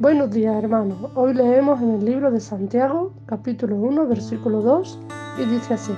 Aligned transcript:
Buenos 0.00 0.30
días 0.30 0.56
hermanos, 0.56 0.96
hoy 1.14 1.34
leemos 1.34 1.78
en 1.82 1.96
el 1.96 2.04
libro 2.06 2.30
de 2.30 2.40
Santiago 2.40 3.12
capítulo 3.26 3.76
1 3.76 4.06
versículo 4.06 4.62
2 4.62 4.98
y 5.36 5.44
dice 5.44 5.74
así, 5.74 5.92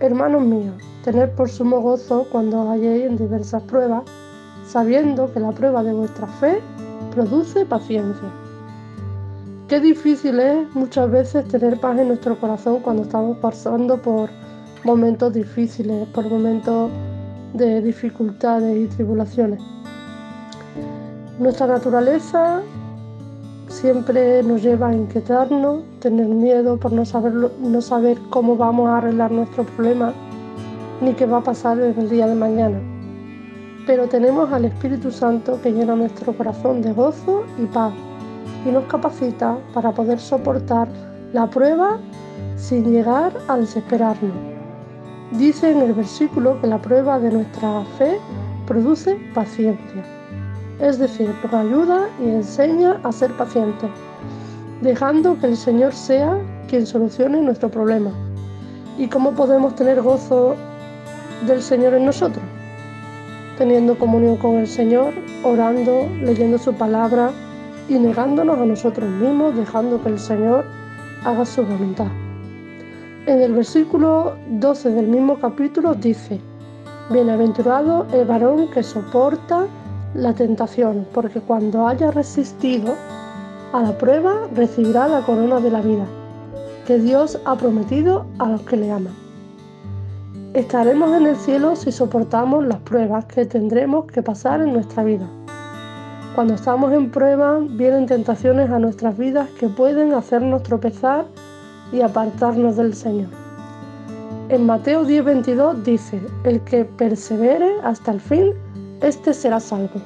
Hermanos 0.00 0.42
míos, 0.42 0.74
tened 1.02 1.30
por 1.30 1.48
sumo 1.48 1.80
gozo 1.80 2.26
cuando 2.30 2.60
os 2.60 2.68
halléis 2.68 3.06
en 3.06 3.16
diversas 3.16 3.62
pruebas, 3.62 4.02
sabiendo 4.66 5.32
que 5.32 5.40
la 5.40 5.52
prueba 5.52 5.82
de 5.82 5.94
vuestra 5.94 6.26
fe 6.26 6.60
produce 7.10 7.64
paciencia. 7.64 8.28
Qué 9.68 9.80
difícil 9.80 10.38
es 10.38 10.74
muchas 10.74 11.10
veces 11.10 11.48
tener 11.48 11.80
paz 11.80 11.98
en 11.98 12.08
nuestro 12.08 12.38
corazón 12.38 12.80
cuando 12.80 13.04
estamos 13.04 13.38
pasando 13.38 13.96
por 14.02 14.28
momentos 14.84 15.32
difíciles, 15.32 16.06
por 16.08 16.28
momentos 16.28 16.90
de 17.54 17.80
dificultades 17.80 18.76
y 18.76 18.86
tribulaciones. 18.94 19.62
Nuestra 21.38 21.68
naturaleza 21.68 22.60
siempre 23.68 24.42
nos 24.42 24.62
lleva 24.62 24.88
a 24.88 24.94
inquietarnos, 24.94 25.82
tener 26.00 26.26
miedo 26.26 26.78
por 26.78 26.92
no 26.92 27.04
saber, 27.04 27.32
no 27.34 27.80
saber 27.80 28.18
cómo 28.30 28.56
vamos 28.56 28.88
a 28.88 28.98
arreglar 28.98 29.30
nuestro 29.30 29.64
problema 29.64 30.12
ni 31.00 31.12
qué 31.12 31.26
va 31.26 31.38
a 31.38 31.42
pasar 31.42 31.78
en 31.78 31.98
el 31.98 32.08
día 32.08 32.26
de 32.26 32.34
mañana. 32.34 32.80
Pero 33.86 34.08
tenemos 34.08 34.50
al 34.52 34.64
Espíritu 34.64 35.10
Santo 35.10 35.60
que 35.62 35.72
llena 35.72 35.94
nuestro 35.94 36.32
corazón 36.32 36.82
de 36.82 36.92
gozo 36.92 37.44
y 37.58 37.66
paz 37.66 37.92
y 38.66 38.70
nos 38.70 38.84
capacita 38.84 39.56
para 39.72 39.92
poder 39.92 40.18
soportar 40.18 40.88
la 41.32 41.48
prueba 41.48 41.98
sin 42.56 42.90
llegar 42.90 43.32
a 43.48 43.56
desesperarnos. 43.56 44.36
Dice 45.32 45.70
en 45.70 45.82
el 45.82 45.92
versículo 45.92 46.60
que 46.60 46.66
la 46.66 46.80
prueba 46.80 47.18
de 47.20 47.30
nuestra 47.30 47.84
fe 47.98 48.18
produce 48.66 49.16
paciencia 49.34 50.17
es 50.80 50.98
decir, 50.98 51.34
nos 51.42 51.52
ayuda 51.52 52.08
y 52.20 52.28
enseña 52.28 53.00
a 53.02 53.12
ser 53.12 53.32
pacientes, 53.36 53.90
dejando 54.80 55.38
que 55.38 55.46
el 55.46 55.56
Señor 55.56 55.92
sea 55.92 56.38
quien 56.68 56.86
solucione 56.86 57.40
nuestro 57.42 57.68
problema. 57.68 58.10
¿Y 58.96 59.08
cómo 59.08 59.32
podemos 59.32 59.74
tener 59.74 60.02
gozo 60.02 60.56
del 61.46 61.62
Señor 61.62 61.94
en 61.94 62.06
nosotros? 62.06 62.44
Teniendo 63.56 63.98
comunión 63.98 64.36
con 64.36 64.56
el 64.56 64.68
Señor, 64.68 65.12
orando, 65.42 66.08
leyendo 66.20 66.58
su 66.58 66.72
palabra 66.74 67.30
y 67.88 67.94
negándonos 67.94 68.58
a 68.58 68.64
nosotros 68.64 69.08
mismos, 69.08 69.56
dejando 69.56 70.02
que 70.02 70.10
el 70.10 70.18
Señor 70.18 70.64
haga 71.24 71.44
su 71.44 71.64
voluntad. 71.64 72.08
En 73.26 73.42
el 73.42 73.52
versículo 73.52 74.36
12 74.48 74.90
del 74.90 75.08
mismo 75.08 75.38
capítulo 75.38 75.94
dice, 75.94 76.40
Bienaventurado 77.10 78.06
el 78.12 78.26
varón 78.26 78.70
que 78.70 78.82
soporta 78.82 79.66
la 80.14 80.34
tentación, 80.34 81.06
porque 81.12 81.40
cuando 81.40 81.86
haya 81.86 82.10
resistido 82.10 82.94
a 83.72 83.82
la 83.82 83.98
prueba 83.98 84.48
recibirá 84.54 85.08
la 85.08 85.22
corona 85.22 85.60
de 85.60 85.70
la 85.70 85.80
vida 85.80 86.06
que 86.88 86.98
Dios 86.98 87.38
ha 87.44 87.54
prometido 87.54 88.24
a 88.38 88.48
los 88.48 88.62
que 88.62 88.78
le 88.78 88.90
aman. 88.90 89.12
Estaremos 90.54 91.14
en 91.14 91.26
el 91.26 91.36
cielo 91.36 91.76
si 91.76 91.92
soportamos 91.92 92.64
las 92.64 92.78
pruebas 92.78 93.26
que 93.26 93.44
tendremos 93.44 94.06
que 94.06 94.22
pasar 94.22 94.62
en 94.62 94.72
nuestra 94.72 95.04
vida. 95.04 95.28
Cuando 96.34 96.54
estamos 96.54 96.90
en 96.94 97.10
prueba 97.10 97.58
vienen 97.60 98.06
tentaciones 98.06 98.70
a 98.70 98.78
nuestras 98.78 99.18
vidas 99.18 99.50
que 99.60 99.68
pueden 99.68 100.14
hacernos 100.14 100.62
tropezar 100.62 101.26
y 101.92 102.00
apartarnos 102.00 102.76
del 102.76 102.94
Señor. 102.94 103.28
En 104.48 104.64
Mateo 104.64 105.04
10:22 105.04 105.82
dice, 105.82 106.22
el 106.44 106.62
que 106.62 106.86
persevere 106.86 107.70
hasta 107.84 108.12
el 108.12 108.20
fin, 108.20 108.54
este 109.00 109.32
será 109.32 109.60
salvo. 109.60 110.00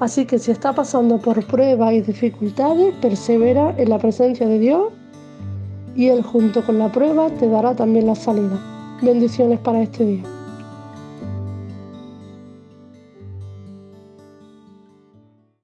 Así 0.00 0.26
que 0.26 0.38
si 0.38 0.50
está 0.50 0.72
pasando 0.72 1.18
por 1.18 1.44
pruebas 1.46 1.92
y 1.92 2.00
dificultades, 2.00 2.94
persevera 2.96 3.74
en 3.78 3.90
la 3.90 3.98
presencia 3.98 4.46
de 4.46 4.58
Dios 4.58 4.92
y 5.94 6.08
Él 6.08 6.22
junto 6.22 6.64
con 6.64 6.78
la 6.78 6.90
prueba 6.90 7.28
te 7.30 7.48
dará 7.48 7.74
también 7.74 8.06
la 8.06 8.14
salida. 8.14 8.58
Bendiciones 9.02 9.58
para 9.60 9.82
este 9.82 10.04
día. 10.04 10.41